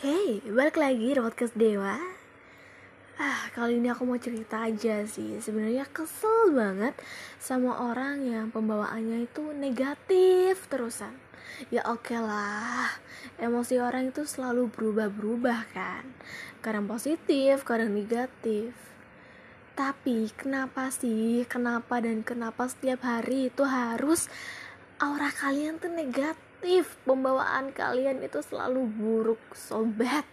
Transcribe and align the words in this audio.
Hey, 0.00 0.40
balik 0.48 0.80
lagi 0.80 1.12
di 1.12 1.20
podcast 1.20 1.52
Dewa. 1.52 1.92
Ah, 3.20 3.42
kali 3.52 3.84
ini 3.84 3.92
aku 3.92 4.08
mau 4.08 4.16
cerita 4.16 4.64
aja 4.64 5.04
sih. 5.04 5.36
Sebenarnya 5.44 5.84
kesel 5.92 6.56
banget 6.56 6.96
sama 7.36 7.76
orang 7.92 8.24
yang 8.24 8.48
pembawaannya 8.48 9.28
itu 9.28 9.52
negatif 9.52 10.64
terusan. 10.72 11.12
Ya 11.68 11.84
oke 11.84 12.16
okay 12.16 12.16
lah, 12.16 12.96
emosi 13.44 13.76
orang 13.76 14.08
itu 14.08 14.24
selalu 14.24 14.72
berubah-berubah 14.72 15.68
kan? 15.76 16.08
Kadang 16.64 16.88
positif, 16.88 17.60
kadang 17.68 17.92
negatif. 17.92 18.72
Tapi 19.76 20.32
kenapa 20.32 20.88
sih, 20.88 21.44
kenapa 21.44 22.00
dan 22.00 22.24
kenapa 22.24 22.72
setiap 22.72 23.04
hari 23.04 23.52
itu 23.52 23.68
harus 23.68 24.32
aura 24.96 25.28
kalian 25.28 25.76
tuh 25.76 25.92
negatif 25.92 26.49
negatif. 26.60 27.00
Pembawaan 27.08 27.72
kalian 27.72 28.20
itu 28.20 28.44
selalu 28.44 28.84
buruk 28.84 29.40
sobat. 29.56 30.28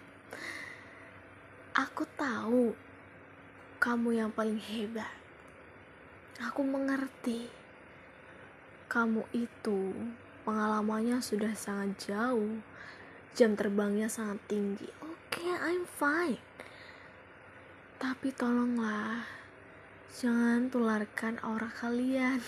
Aku 1.71 2.03
tahu 2.19 2.75
kamu 3.79 4.09
yang 4.11 4.31
paling 4.35 4.59
hebat. 4.59 5.15
Aku 6.43 6.67
mengerti. 6.67 7.47
Kamu 8.91 9.23
itu 9.31 9.95
pengalamannya 10.43 11.23
sudah 11.23 11.55
sangat 11.55 12.11
jauh. 12.11 12.59
Jam 13.31 13.55
terbangnya 13.55 14.11
sangat 14.11 14.43
tinggi. 14.51 14.91
Oke 14.99 15.39
okay, 15.39 15.55
I'm 15.63 15.87
fine. 15.87 16.43
Tapi 17.97 18.35
tolonglah 18.35 19.23
jangan 20.17 20.67
tularkan 20.73 21.37
aura 21.45 21.69
kalian 21.69 22.41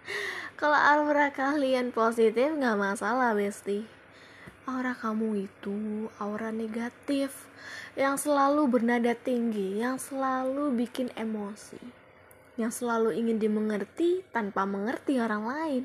Kalau 0.60 0.76
aura 0.76 1.32
kalian 1.32 1.88
positif 1.88 2.52
nggak 2.52 2.76
masalah 2.76 3.32
besti. 3.32 3.80
Aura 4.68 4.92
kamu 4.92 5.48
itu 5.48 6.04
aura 6.20 6.52
negatif 6.52 7.48
yang 7.96 8.20
selalu 8.20 8.68
bernada 8.68 9.16
tinggi, 9.16 9.80
yang 9.80 9.96
selalu 9.96 10.68
bikin 10.76 11.08
emosi, 11.16 11.80
yang 12.60 12.68
selalu 12.68 13.16
ingin 13.16 13.40
dimengerti 13.40 14.20
tanpa 14.36 14.68
mengerti 14.68 15.16
orang 15.16 15.48
lain, 15.48 15.82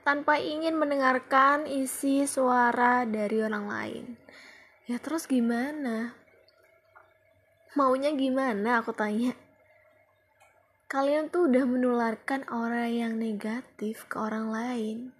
tanpa 0.00 0.40
ingin 0.40 0.80
mendengarkan 0.80 1.68
isi 1.68 2.24
suara 2.24 3.04
dari 3.04 3.44
orang 3.44 3.68
lain. 3.68 4.04
Ya 4.88 4.96
terus 4.96 5.28
gimana? 5.28 6.16
Maunya 7.76 8.16
gimana 8.16 8.80
aku 8.80 8.96
tanya? 8.96 9.36
Kalian 10.90 11.30
tuh 11.30 11.46
udah 11.46 11.70
menularkan 11.70 12.42
aura 12.50 12.90
yang 12.90 13.14
negatif 13.14 14.10
ke 14.10 14.18
orang 14.18 14.50
lain. 14.50 15.14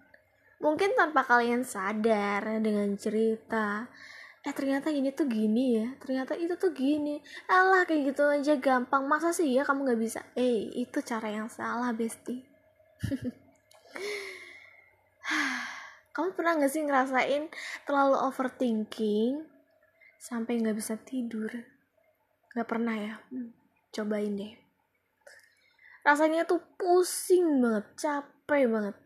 Mungkin 0.59 0.99
tanpa 0.99 1.23
kalian 1.23 1.63
sadar 1.63 2.43
dengan 2.59 2.99
cerita, 2.99 3.87
eh 4.43 4.51
ternyata 4.51 4.91
ini 4.91 5.15
tuh 5.15 5.31
gini 5.31 5.79
ya, 5.79 5.95
ternyata 6.03 6.35
itu 6.35 6.59
tuh 6.59 6.75
gini. 6.75 7.23
Alah 7.47 7.87
kayak 7.87 8.03
gitu 8.11 8.27
aja 8.27 8.59
gampang, 8.59 9.07
masa 9.07 9.31
sih 9.31 9.47
ya 9.47 9.63
kamu 9.63 9.95
gak 9.95 10.03
bisa? 10.03 10.21
Eh 10.35 10.75
itu 10.75 10.99
cara 11.07 11.31
yang 11.31 11.47
salah 11.47 11.95
besti. 11.95 12.43
kamu 16.19 16.35
pernah 16.35 16.59
gak 16.59 16.73
sih 16.75 16.83
ngerasain 16.83 17.47
terlalu 17.87 18.19
overthinking 18.19 19.47
sampai 20.19 20.59
gak 20.67 20.75
bisa 20.75 20.99
tidur? 20.99 21.63
Gak 22.59 22.67
pernah 22.67 22.99
ya? 22.99 23.23
Hmm, 23.31 23.55
cobain 23.95 24.35
deh 24.35 24.70
rasanya 26.01 26.49
tuh 26.49 26.61
pusing 26.81 27.61
banget 27.61 27.87
capek 27.97 28.65
banget. 28.69 28.97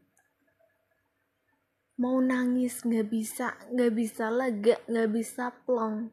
Mau 1.98 2.19
nangis 2.19 2.83
nggak 2.83 3.06
bisa 3.06 3.55
nggak 3.70 3.92
bisa 3.95 4.27
lega 4.31 4.77
nggak 4.91 5.11
bisa 5.15 5.50
plong. 5.62 6.11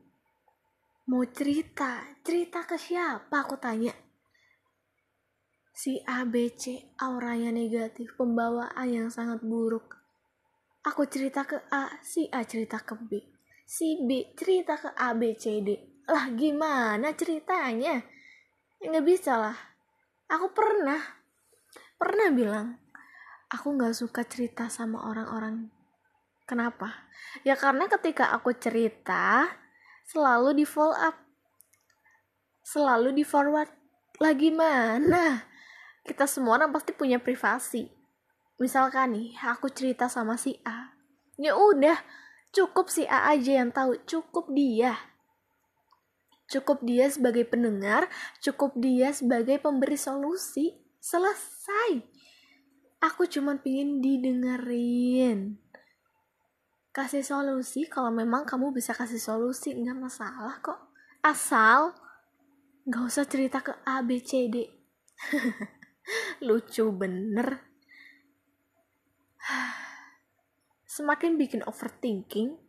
Mau 1.10 1.24
cerita 1.30 2.06
cerita 2.22 2.66
ke 2.66 2.78
siapa 2.78 3.46
aku 3.46 3.58
tanya. 3.58 3.94
Si 5.74 5.98
ABC 5.98 6.94
auranya 7.02 7.50
negatif 7.50 8.14
pembawaan 8.14 8.86
yang 8.86 9.10
sangat 9.10 9.42
buruk. 9.42 9.98
Aku 10.86 11.06
cerita 11.10 11.46
ke 11.46 11.62
A 11.74 11.98
si 12.06 12.30
A 12.30 12.46
cerita 12.46 12.82
ke 12.82 12.94
B. 12.98 13.18
Si 13.66 14.02
B 14.06 14.34
cerita 14.38 14.78
ke 14.78 14.94
A 14.94 15.14
B 15.18 15.34
C 15.34 15.62
D. 15.66 15.78
Lah 16.10 16.30
gimana 16.34 17.14
ceritanya? 17.18 18.02
Nggak 18.82 19.06
bisa 19.06 19.38
lah 19.38 19.71
aku 20.32 20.48
pernah 20.56 21.04
pernah 22.00 22.32
bilang 22.32 22.80
aku 23.52 23.76
nggak 23.76 23.92
suka 23.92 24.24
cerita 24.24 24.72
sama 24.72 25.04
orang-orang. 25.12 25.68
Kenapa? 26.48 27.12
Ya 27.44 27.60
karena 27.60 27.92
ketika 27.92 28.32
aku 28.32 28.56
cerita 28.56 29.52
selalu 30.08 30.64
di 30.64 30.66
follow 30.66 30.96
up. 30.96 31.20
Selalu 32.64 33.20
di 33.20 33.24
forward. 33.28 33.68
Lagi 34.24 34.54
mana 34.54 35.44
kita 36.08 36.24
semua 36.26 36.64
orang 36.64 36.72
pasti 36.72 36.96
punya 36.96 37.20
privasi. 37.20 37.92
Misalkan 38.56 39.18
nih 39.18 39.36
aku 39.44 39.68
cerita 39.68 40.08
sama 40.08 40.40
si 40.40 40.56
A. 40.64 40.96
Ya 41.36 41.60
udah 41.60 42.00
cukup 42.56 42.88
si 42.88 43.04
A 43.04 43.32
aja 43.36 43.60
yang 43.60 43.76
tahu 43.76 44.00
cukup 44.08 44.48
dia 44.56 45.11
Cukup 46.52 46.84
dia 46.84 47.08
sebagai 47.08 47.48
pendengar, 47.48 48.12
cukup 48.44 48.76
dia 48.76 49.16
sebagai 49.16 49.56
pemberi 49.64 49.96
solusi. 49.96 50.76
Selesai. 51.00 52.04
Aku 53.00 53.24
cuma 53.26 53.56
pingin 53.58 54.04
didengerin. 54.04 55.56
Kasih 56.92 57.24
solusi 57.24 57.88
kalau 57.88 58.12
memang 58.12 58.44
kamu 58.44 58.76
bisa 58.76 58.92
kasih 58.92 59.18
solusi, 59.18 59.72
nggak 59.72 59.96
masalah 59.96 60.60
kok. 60.60 60.92
Asal 61.24 61.96
nggak 62.84 63.04
usah 63.08 63.26
cerita 63.26 63.64
ke 63.64 63.72
A, 63.88 64.04
B, 64.04 64.20
C, 64.20 64.52
D. 64.52 64.68
Lucu 66.46 66.92
bener. 66.92 67.64
Semakin 71.00 71.40
bikin 71.40 71.64
overthinking, 71.64 72.60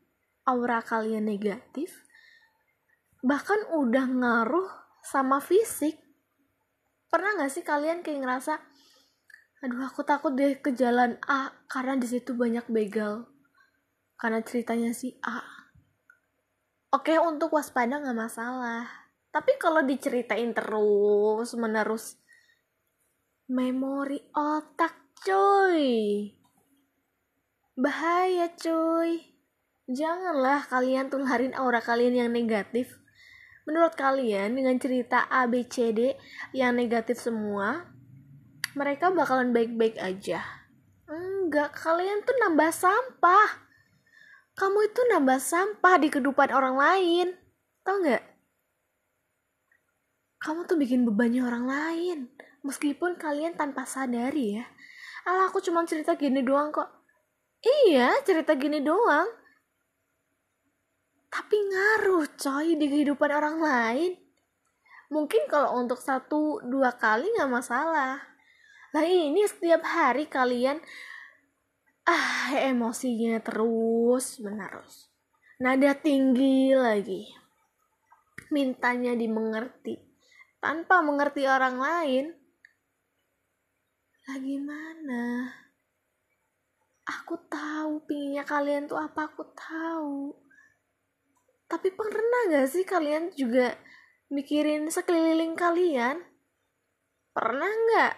aura 0.47 0.79
kalian 0.87 1.27
negatif, 1.27 2.07
bahkan 3.23 3.63
udah 3.71 4.07
ngaruh 4.11 4.71
sama 5.07 5.39
fisik. 5.39 5.95
Pernah 7.07 7.39
nggak 7.39 7.53
sih 7.55 7.63
kalian 7.63 8.03
kayak 8.03 8.21
ngerasa 8.21 8.55
aduh 9.63 9.87
aku 9.87 10.03
takut 10.03 10.35
deh 10.35 10.59
ke 10.59 10.75
jalan 10.75 11.15
A 11.31 11.55
karena 11.71 11.95
di 11.95 12.11
situ 12.11 12.35
banyak 12.35 12.67
begal. 12.67 13.31
Karena 14.19 14.43
ceritanya 14.43 14.91
si 14.91 15.15
A. 15.23 15.39
Oke 16.91 17.15
untuk 17.23 17.55
waspada 17.55 18.03
nggak 18.03 18.19
masalah. 18.19 18.91
Tapi 19.33 19.57
kalau 19.57 19.87
diceritain 19.87 20.51
terus 20.53 21.55
menerus 21.55 22.19
memori 23.47 24.19
otak 24.35 25.15
cuy. 25.23 26.29
Bahaya 27.79 28.51
cuy. 28.59 29.31
Janganlah 29.87 30.67
kalian 30.67 31.07
tularin 31.07 31.55
aura 31.55 31.81
kalian 31.83 32.27
yang 32.27 32.31
negatif 32.35 33.02
Menurut 33.63 33.95
kalian 33.95 34.59
dengan 34.59 34.75
cerita 34.83 35.31
A, 35.31 35.47
B, 35.47 35.63
C, 35.71 35.95
D 35.95 36.19
yang 36.51 36.75
negatif 36.75 37.23
semua, 37.23 37.87
mereka 38.75 39.15
bakalan 39.15 39.55
baik-baik 39.55 40.01
aja? 40.03 40.43
Enggak, 41.07 41.77
kalian 41.79 42.27
tuh 42.27 42.35
nambah 42.43 42.75
sampah. 42.75 43.63
Kamu 44.59 44.79
itu 44.91 45.01
nambah 45.15 45.39
sampah 45.39 45.95
di 46.03 46.09
kehidupan 46.11 46.51
orang 46.51 46.77
lain. 46.77 47.27
Tau 47.87 48.03
nggak? 48.03 48.23
Kamu 50.43 50.67
tuh 50.67 50.75
bikin 50.75 51.07
bebannya 51.07 51.47
orang 51.47 51.67
lain. 51.71 52.19
Meskipun 52.67 53.15
kalian 53.15 53.55
tanpa 53.55 53.87
sadari 53.87 54.59
ya. 54.59 54.67
Alah 55.23 55.55
aku 55.55 55.63
cuma 55.63 55.87
cerita 55.87 56.19
gini 56.19 56.43
doang 56.43 56.75
kok. 56.75 56.91
Iya, 57.63 58.11
cerita 58.27 58.59
gini 58.59 58.83
doang 58.83 59.42
tapi 61.33 61.57
ngaruh 61.57 62.29
coy 62.37 62.77
di 62.77 62.87
kehidupan 62.93 63.33
orang 63.33 63.57
lain. 63.57 64.13
Mungkin 65.09 65.49
kalau 65.49 65.81
untuk 65.81 65.97
satu 65.97 66.61
dua 66.61 66.93
kali 67.01 67.25
nggak 67.33 67.49
masalah. 67.49 68.21
Lah 68.93 69.05
ini 69.09 69.41
setiap 69.49 69.81
hari 69.81 70.29
kalian 70.29 70.77
ah 72.05 72.53
emosinya 72.53 73.41
terus 73.41 74.45
menerus. 74.45 75.09
Nada 75.57 75.97
tinggi 75.97 76.77
lagi. 76.77 77.25
Mintanya 78.53 79.17
dimengerti. 79.17 79.97
Tanpa 80.61 81.01
mengerti 81.01 81.49
orang 81.49 81.81
lain 81.81 82.27
lagi 84.23 84.55
mana 84.55 85.51
aku 87.03 87.35
tahu 87.51 88.07
pinginnya 88.07 88.47
kalian 88.47 88.87
tuh 88.87 88.95
apa 88.95 89.27
aku 89.27 89.43
tahu 89.51 90.31
tapi 91.73 91.89
pernah 91.89 92.53
gak 92.53 92.69
sih 92.69 92.85
kalian 92.85 93.33
juga 93.33 93.73
mikirin 94.29 94.93
sekeliling 94.93 95.57
kalian? 95.57 96.21
Pernah 97.33 97.73
gak? 97.97 98.15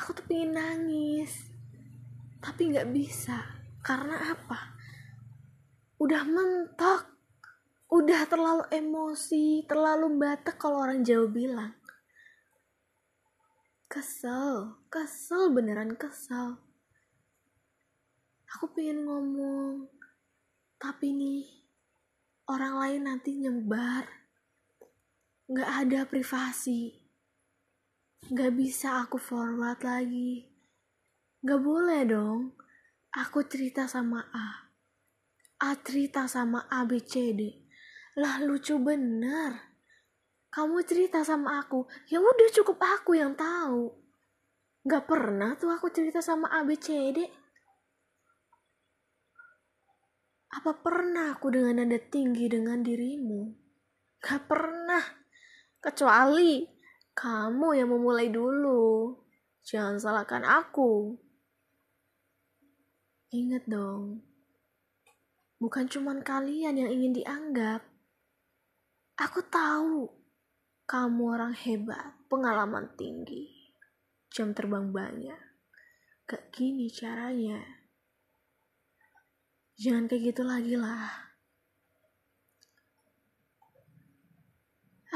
Aku 0.00 0.16
tuh 0.16 0.24
pengen 0.24 0.56
nangis. 0.56 1.52
Tapi 2.40 2.72
gak 2.72 2.88
bisa. 2.88 3.36
Karena 3.84 4.32
apa? 4.32 4.80
Udah 6.00 6.24
mentok 6.24 7.20
udah 7.90 8.22
terlalu 8.30 8.64
emosi 8.70 9.66
terlalu 9.66 10.14
batek 10.14 10.62
kalau 10.62 10.86
orang 10.86 11.02
Jawa 11.02 11.26
bilang 11.26 11.74
kesel 13.90 14.78
kesel 14.86 15.50
beneran 15.50 15.98
kesel 15.98 16.54
aku 18.46 18.70
pengen 18.70 19.02
ngomong 19.02 19.90
tapi 20.80 21.12
nih 21.12 21.44
orang 22.48 22.74
lain 22.80 23.02
nanti 23.04 23.36
nyebar. 23.36 24.08
Nggak 25.44 25.70
ada 25.84 26.00
privasi. 26.08 26.96
Nggak 28.32 28.52
bisa 28.56 29.04
aku 29.04 29.20
forward 29.20 29.84
lagi. 29.84 30.48
Nggak 31.44 31.60
boleh 31.60 32.02
dong. 32.08 32.56
Aku 33.12 33.44
cerita 33.44 33.84
sama 33.84 34.24
A. 34.32 34.72
A 35.60 35.76
cerita 35.84 36.24
sama 36.24 36.64
A 36.72 36.88
B 36.88 37.04
C 37.04 37.36
D. 37.36 37.68
Lah 38.16 38.40
lucu 38.40 38.80
bener. 38.80 39.68
Kamu 40.50 40.82
cerita 40.82 41.22
sama 41.22 41.62
aku 41.62 41.86
ya 42.08 42.18
udah 42.18 42.50
cukup 42.56 42.80
aku 42.80 43.20
yang 43.20 43.36
tahu. 43.36 43.92
Nggak 44.86 45.04
pernah 45.04 45.54
tuh 45.60 45.70
aku 45.70 45.92
cerita 45.92 46.24
sama 46.24 46.48
A 46.48 46.64
B 46.64 46.80
C 46.80 47.12
D 47.12 47.28
apa 50.50 50.74
pernah 50.82 51.38
aku 51.38 51.54
dengan 51.54 51.78
nada 51.78 51.98
tinggi 52.10 52.50
dengan 52.50 52.82
dirimu? 52.82 53.54
Gak 54.18 54.50
pernah. 54.50 55.02
Kecuali 55.78 56.66
kamu 57.14 57.68
yang 57.78 57.88
memulai 57.94 58.28
dulu. 58.28 59.14
Jangan 59.62 60.02
salahkan 60.02 60.42
aku. 60.42 61.14
Ingat 63.30 63.70
dong. 63.70 64.26
Bukan 65.62 65.86
cuman 65.86 66.26
kalian 66.26 66.82
yang 66.82 66.90
ingin 66.90 67.14
dianggap. 67.14 67.86
Aku 69.22 69.44
tahu 69.46 70.10
kamu 70.90 71.22
orang 71.38 71.54
hebat, 71.54 72.18
pengalaman 72.26 72.90
tinggi, 72.98 73.70
jam 74.34 74.50
terbang 74.50 74.90
banyak. 74.90 75.38
Gak 76.26 76.50
gini 76.50 76.90
caranya. 76.90 77.79
Jangan 79.80 80.12
kayak 80.12 80.36
gitu 80.36 80.42
lagi 80.44 80.76
lah. 80.76 81.32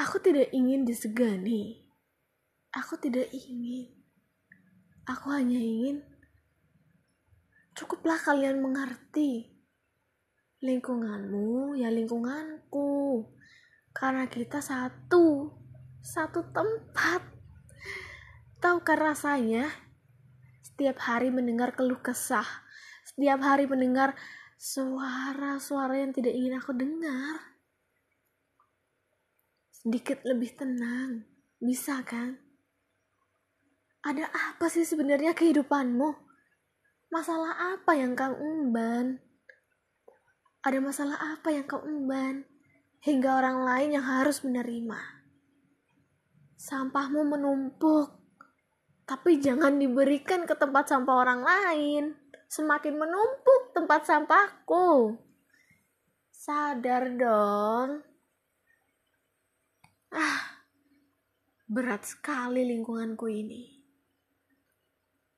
Aku 0.00 0.16
tidak 0.24 0.48
ingin 0.56 0.88
disegani. 0.88 1.84
Aku 2.72 2.96
tidak 2.96 3.28
ingin. 3.28 3.92
Aku 5.04 5.28
hanya 5.36 5.60
ingin 5.60 6.00
cukuplah 7.76 8.16
kalian 8.16 8.64
mengerti. 8.64 9.52
Lingkunganmu 10.64 11.76
ya 11.76 11.92
lingkunganku. 11.92 13.20
Karena 13.92 14.24
kita 14.32 14.64
satu, 14.64 15.52
satu 16.00 16.40
tempat. 16.56 17.20
Tahukah 18.64 18.96
rasanya 18.96 19.68
setiap 20.64 21.04
hari 21.04 21.28
mendengar 21.28 21.76
keluh 21.76 22.00
kesah, 22.00 22.48
setiap 23.04 23.44
hari 23.44 23.68
mendengar 23.68 24.16
suara-suara 24.58 25.98
yang 26.00 26.14
tidak 26.14 26.34
ingin 26.34 26.56
aku 26.56 26.72
dengar. 26.74 27.58
Sedikit 29.74 30.24
lebih 30.24 30.54
tenang, 30.56 31.26
bisa 31.60 32.00
kan? 32.06 32.40
Ada 34.04 34.28
apa 34.28 34.68
sih 34.68 34.84
sebenarnya 34.84 35.36
kehidupanmu? 35.36 36.10
Masalah 37.12 37.76
apa 37.76 37.92
yang 37.96 38.16
kau 38.16 38.32
emban? 38.32 39.20
Ada 40.64 40.78
masalah 40.80 41.18
apa 41.20 41.52
yang 41.52 41.68
kau 41.68 41.84
emban? 41.84 42.48
Hingga 43.04 43.30
orang 43.44 43.58
lain 43.68 44.00
yang 44.00 44.06
harus 44.08 44.40
menerima. 44.40 45.00
Sampahmu 46.56 47.28
menumpuk, 47.28 48.08
tapi 49.04 49.36
jangan 49.36 49.76
diberikan 49.76 50.48
ke 50.48 50.56
tempat 50.56 50.88
sampah 50.88 51.16
orang 51.20 51.44
lain 51.44 52.23
semakin 52.48 52.94
menumpuk 52.94 53.74
tempat 53.74 54.06
sampahku. 54.06 55.18
Sadar 56.30 57.10
dong. 57.16 58.04
Ah, 60.14 60.62
berat 61.66 62.06
sekali 62.06 62.62
lingkunganku 62.62 63.26
ini. 63.26 63.73